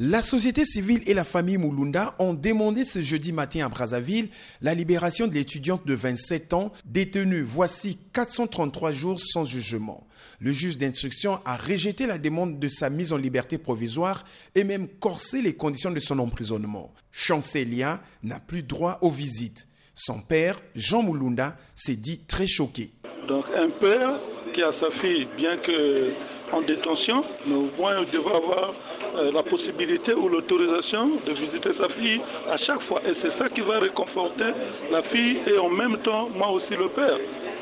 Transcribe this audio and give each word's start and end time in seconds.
La 0.00 0.22
société 0.22 0.64
civile 0.64 1.00
et 1.08 1.14
la 1.14 1.24
famille 1.24 1.56
Moulunda 1.56 2.14
ont 2.20 2.32
demandé 2.32 2.84
ce 2.84 3.00
jeudi 3.00 3.32
matin 3.32 3.66
à 3.66 3.68
Brazzaville 3.68 4.28
la 4.62 4.72
libération 4.72 5.26
de 5.26 5.34
l'étudiante 5.34 5.84
de 5.84 5.94
27 5.94 6.54
ans 6.54 6.70
détenue 6.84 7.42
voici 7.42 7.98
433 8.12 8.92
jours 8.92 9.18
sans 9.18 9.44
jugement. 9.44 10.06
Le 10.38 10.52
juge 10.52 10.78
d'instruction 10.78 11.40
a 11.44 11.56
rejeté 11.56 12.06
la 12.06 12.18
demande 12.18 12.60
de 12.60 12.68
sa 12.68 12.90
mise 12.90 13.12
en 13.12 13.16
liberté 13.16 13.58
provisoire 13.58 14.24
et 14.54 14.62
même 14.62 14.86
corsé 14.86 15.42
les 15.42 15.54
conditions 15.54 15.90
de 15.90 15.98
son 15.98 16.20
emprisonnement. 16.20 16.94
Chancelia 17.10 18.00
n'a 18.22 18.38
plus 18.38 18.62
droit 18.62 18.98
aux 19.02 19.10
visites. 19.10 19.66
Son 19.94 20.20
père, 20.20 20.60
Jean 20.76 21.02
Moulunda, 21.02 21.56
s'est 21.74 21.96
dit 21.96 22.20
très 22.20 22.46
choqué. 22.46 22.92
Donc 23.26 23.46
un 23.52 23.68
père 23.68 24.20
qui 24.54 24.62
a 24.62 24.70
sa 24.70 24.92
fille, 24.92 25.26
bien 25.36 25.56
que 25.56 26.12
en 26.52 26.62
détention, 26.62 27.24
mais 27.46 27.54
au 27.54 27.70
moins 27.76 28.00
il 28.00 28.10
devrait 28.10 28.36
avoir 28.36 28.74
euh, 29.16 29.32
la 29.32 29.42
possibilité 29.42 30.14
ou 30.14 30.28
l'autorisation 30.28 31.12
de 31.26 31.32
visiter 31.32 31.72
sa 31.72 31.88
fille 31.88 32.20
à 32.50 32.56
chaque 32.56 32.82
fois. 32.82 33.00
Et 33.06 33.14
c'est 33.14 33.30
ça 33.30 33.48
qui 33.48 33.60
va 33.60 33.78
réconforter 33.78 34.52
la 34.90 35.02
fille 35.02 35.38
et 35.46 35.58
en 35.58 35.68
même 35.68 35.98
temps, 35.98 36.28
moi 36.34 36.50
aussi 36.50 36.74
le 36.74 36.88
père. 36.88 37.18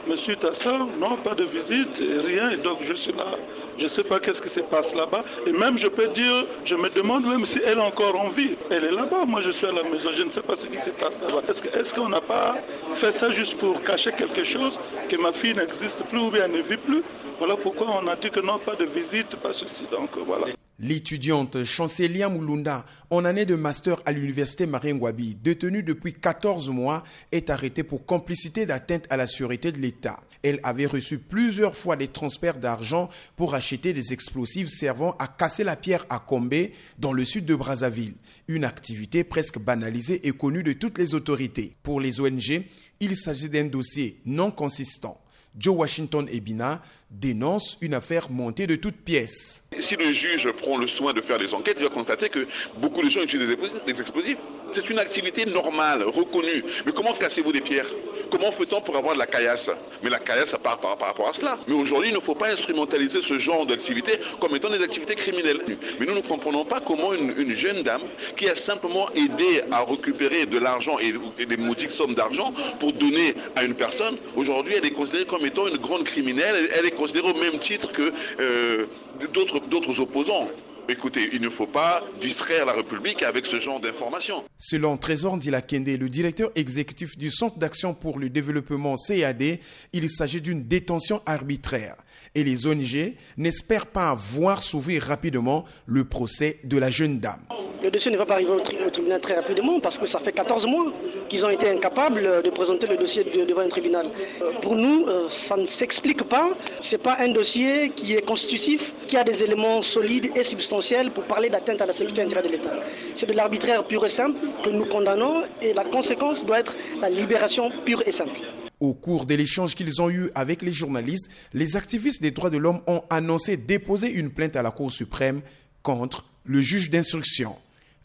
À 0.09 0.55
ça, 0.55 0.78
non, 0.98 1.16
pas 1.16 1.34
de 1.34 1.45
visite, 1.45 1.98
rien. 1.98 2.51
Et 2.51 2.56
donc 2.56 2.78
je 2.83 2.95
suis 2.95 3.12
là. 3.12 3.37
Je 3.77 3.84
ne 3.84 3.88
sais 3.88 4.05
pas 4.05 4.19
qu'est-ce 4.20 4.41
qui 4.41 4.48
se 4.48 4.60
passe 4.60 4.95
là-bas. 4.95 5.24
Et 5.47 5.52
même, 5.52 5.78
je 5.78 5.88
peux 5.88 6.06
dire, 6.09 6.47
je 6.64 6.74
me 6.77 6.88
demande 6.88 7.27
même 7.27 7.45
si 7.45 7.60
elle 7.64 7.78
est 7.78 7.83
encore 7.83 8.19
en 8.19 8.30
vie. 8.30 8.56
Elle 8.70 8.84
est 8.84 8.92
là-bas. 8.92 9.24
Moi, 9.27 9.41
je 9.41 9.50
suis 9.50 9.66
à 9.66 9.73
la 9.73 9.83
maison. 9.83 10.11
Je 10.12 10.23
ne 10.23 10.30
sais 10.30 10.42
pas 10.42 10.56
ce 10.56 10.66
qui 10.66 10.78
se 10.78 10.91
passe 10.91 11.20
là-bas. 11.20 11.42
Est-ce 11.74 11.92
qu'on 11.92 12.09
n'a 12.09 12.20
pas 12.20 12.56
fait 12.97 13.12
ça 13.12 13.30
juste 13.30 13.59
pour 13.59 13.83
cacher 13.83 14.12
quelque 14.12 14.45
chose, 14.45 14.78
que 15.09 15.16
ma 15.16 15.33
fille 15.33 15.55
n'existe 15.55 16.02
plus 16.05 16.19
ou 16.19 16.30
bien 16.30 16.48
ne 16.48 16.62
vit 16.62 16.78
plus? 16.78 17.02
Voilà 17.38 17.56
pourquoi 17.56 17.88
on 18.02 18.06
a 18.06 18.16
dit 18.16 18.30
que 18.30 18.41
non, 18.41 18.59
pas 18.59 18.77
de 18.77 18.84
visite, 18.84 19.36
pas 19.36 19.52
ceci. 19.52 19.84
Donc 19.91 20.11
voilà. 20.25 20.55
L'étudiante 20.79 21.65
Chancelia 21.65 22.29
Moulunda, 22.29 22.84
en 23.09 23.25
année 23.25 23.47
de 23.47 23.55
master 23.55 24.03
à 24.05 24.12
l'université 24.12 24.67
Ngwabi, 24.67 25.34
détenue 25.37 25.83
depuis 25.83 26.12
14 26.12 26.69
mois, 26.69 27.03
est 27.33 27.48
arrêtée 27.48 27.83
pour 27.83 28.05
complicité 28.05 28.67
d'atteinte 28.67 29.06
à 29.09 29.17
la 29.17 29.27
sûreté 29.27 29.73
de 29.73 29.78
l'État. 29.78 30.20
Elle 30.42 30.61
avait 30.62 30.84
reçu 30.84 31.19
plusieurs 31.19 31.75
fois 31.75 31.97
des 31.97 32.09
transferts 32.09 32.59
d'argent 32.59 33.09
pour 33.37 33.55
acheter 33.55 33.95
des 33.95 34.12
explosifs 34.12 34.69
servant 34.69 35.12
à 35.19 35.28
casser 35.28 35.65
la 35.65 35.77
pierre 35.77 36.05
à 36.11 36.19
Combé, 36.19 36.75
dans 36.98 37.15
le 37.15 37.25
sud 37.25 37.47
de 37.47 37.55
Brazzaville. 37.55 38.15
Une 38.47 38.65
activité 38.65 39.25
presque 39.25 39.59
banalisée 39.59 40.28
et 40.28 40.33
connue 40.33 40.62
de 40.62 40.75
toutes 40.75 40.98
les 40.98 41.15
autorités. 41.15 41.75
Pour 41.83 42.03
les 42.03 42.20
ONG, 42.20 42.65
il 43.00 43.17
s'agit 43.17 43.48
d'un 43.48 43.65
dossier 43.65 44.20
non 44.27 44.50
consistant. 44.50 45.19
Joe 45.59 45.77
Washington 45.77 46.29
Ebina 46.31 46.83
dénonce 47.11 47.79
une 47.81 47.95
affaire 47.95 48.31
montée 48.31 48.67
de 48.67 48.77
toutes 48.77 48.97
pièces. 48.97 49.65
Si 49.79 49.97
le 49.97 50.12
juge 50.12 50.51
prend 50.53 50.77
le 50.77 50.87
soin 50.87 51.12
de 51.12 51.21
faire 51.21 51.39
des 51.39 51.55
enquêtes, 51.55 51.77
il 51.79 51.85
va 51.85 51.91
constater 51.91 52.29
que 52.29 52.47
beaucoup 52.79 53.03
de 53.03 53.09
gens 53.09 53.23
utilisent 53.23 53.57
des 53.87 54.01
explosifs. 54.01 54.39
C'est 54.75 54.91
une 54.91 54.99
activité 54.99 55.47
normale, 55.47 56.03
reconnue. 56.03 56.65
Mais 56.84 56.93
comment 56.93 57.15
cassez-vous 57.15 57.53
des 57.53 57.61
pierres? 57.61 57.91
Comment 58.37 58.53
fait-on 58.53 58.83
pour 58.83 58.95
avoir 58.95 59.15
de 59.15 59.19
la 59.19 59.27
caillasse? 59.27 59.70
Mais 60.03 60.11
la 60.11 60.19
caillasse, 60.19 60.51
ça 60.51 60.59
part 60.59 60.79
par, 60.79 60.98
rapport 60.98 61.27
à 61.27 61.33
cela. 61.33 61.59
Mais 61.67 61.73
aujourd'hui, 61.73 62.11
il 62.11 62.15
ne 62.15 62.20
faut 62.20 62.34
pas 62.34 62.53
instrumentaliser 62.53 63.23
ce 63.23 63.39
genre 63.39 63.65
d'activité 63.65 64.12
comme 64.41 64.55
étant 64.55 64.69
des 64.69 64.83
activités 64.83 65.15
criminelles. 65.15 65.62
Mais 65.98 66.05
nous 66.05 66.15
ne 66.15 66.20
comprenons 66.20 66.67
pas 66.67 66.81
comment 66.81 67.15
une, 67.15 67.55
jeune 67.55 67.83
dame 67.83 68.03
qui 68.37 68.47
a 68.51 68.55
simplement 68.55 69.09
aidé 69.15 69.62
à 69.70 69.84
récupérer 69.84 70.45
de 70.45 70.59
l'argent 70.59 70.98
et, 70.98 71.47
des 71.47 71.56
modiques 71.56 71.93
sommes 71.93 72.15
d'argent 72.15 72.53
pour 72.78 72.93
donner 72.93 73.34
à 73.55 73.65
une 73.65 73.75
personne, 73.75 74.19
aujourd'hui, 74.37 74.75
elle 74.77 74.84
est 74.84 74.91
considérée 74.91 75.25
comme 75.25 75.47
étant 75.47 75.67
une 75.67 75.78
grande 75.78 76.05
criminelle. 76.05 76.69
Elle 76.78 76.84
est 76.84 76.91
considérée 76.91 77.31
au 77.31 77.41
même 77.41 77.59
titre 77.59 77.91
que 77.91 78.12
euh, 78.41 78.84
d'autres 79.33 80.00
opposants. 80.00 80.48
Écoutez, 80.89 81.31
il 81.33 81.41
ne 81.41 81.51
faut 81.51 81.67
pas 81.67 82.05
distraire 82.20 82.65
la 82.65 82.73
République 82.73 83.23
avec 83.25 83.47
ce 83.47 83.59
genre 83.59 83.81
d'informations. 83.81 84.45
Selon 84.56 84.97
Trésor 84.97 85.37
Ndilakende, 85.37 85.89
le 85.89 86.09
directeur 86.09 86.51
exécutif 86.55 87.19
du 87.19 87.28
Centre 87.28 87.59
d'action 87.59 87.93
pour 87.93 88.20
le 88.20 88.31
développement 88.31 88.95
CAD, 88.95 89.59
il 89.93 90.09
s'agit 90.09 90.41
d'une 90.41 90.62
détention 90.62 91.21
arbitraire. 91.27 91.97
Et 92.37 92.44
les 92.44 92.69
ONG 92.69 93.16
n'espèrent 93.37 93.87
pas 93.87 94.15
voir 94.15 94.62
s'ouvrir 94.62 95.03
rapidement 95.03 95.65
le 95.87 96.05
procès 96.05 96.60
de 96.62 96.78
la 96.78 96.91
jeune 96.91 97.19
dame. 97.19 97.43
Le 97.83 97.91
dossier 97.91 98.12
ne 98.12 98.16
va 98.16 98.27
pas 98.27 98.34
arriver 98.34 98.50
au, 98.50 98.91
tribunal 98.91 99.21
très 99.21 99.34
rapidement 99.34 99.81
parce 99.81 99.99
que 99.99 100.06
ça 100.06 100.21
fait 100.21 100.33
14 100.33 100.66
mois 100.66 100.93
qu'ils 101.28 101.44
ont 101.44 101.50
été 101.50 101.69
incapables 101.69 102.42
de 102.42 102.50
présenter 102.50 102.87
le 102.87 102.97
dossier 102.97 103.25
devant 103.25 103.60
un 103.60 103.69
tribunal. 103.69 104.10
Euh, 104.42 104.53
pour 104.60 104.76
nous, 104.76 105.06
euh, 105.06 105.28
ça 105.28 105.56
ne 105.56 105.66
s'explique 105.66 106.22
pas. 106.25 106.50
Ce 106.81 106.92
n'est 106.92 107.03
pas 107.03 107.16
un 107.20 107.28
dossier 107.28 107.91
qui 107.91 108.14
est 108.14 108.22
constitutif, 108.22 108.94
qui 109.06 109.16
a 109.16 109.25
des 109.25 109.42
éléments 109.42 109.82
solides 109.82 110.31
et 110.34 110.42
substantiels 110.42 111.10
pour 111.10 111.25
parler 111.25 111.48
d'atteinte 111.48 111.81
à 111.81 111.86
la 111.86 111.92
sécurité 111.92 112.22
intérieure 112.22 112.47
de 112.47 112.53
l'État. 112.53 112.72
C'est 113.15 113.26
de 113.26 113.32
l'arbitraire 113.32 113.86
pur 113.86 114.04
et 114.04 114.09
simple 114.09 114.38
que 114.62 114.70
nous 114.70 114.86
condamnons 114.86 115.42
et 115.62 115.72
la 115.72 115.84
conséquence 115.84 116.44
doit 116.44 116.60
être 116.60 116.76
la 117.00 117.10
libération 117.10 117.70
pure 117.84 118.03
et 118.06 118.12
simple. 118.12 118.38
Au 118.78 118.92
cours 118.92 119.25
de 119.25 119.34
l'échange 119.34 119.75
qu'ils 119.75 120.03
ont 120.03 120.10
eu 120.10 120.31
avec 120.34 120.60
les 120.60 120.72
journalistes, 120.72 121.31
les 121.54 121.76
activistes 121.76 122.20
des 122.20 122.31
droits 122.31 122.50
de 122.50 122.59
l'homme 122.59 122.81
ont 122.86 123.03
annoncé 123.09 123.56
déposer 123.56 124.10
une 124.10 124.31
plainte 124.31 124.54
à 124.54 124.62
la 124.62 124.70
Cour 124.70 124.92
suprême 124.92 125.41
contre 125.82 126.26
le 126.44 126.60
juge 126.60 126.91
d'instruction. 126.91 127.56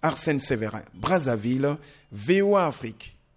Arsène 0.02 0.40
Séverin, 0.40 0.84
Brazzaville, 0.94 1.78
VOA 2.12 2.68
Afrique. 2.68 3.18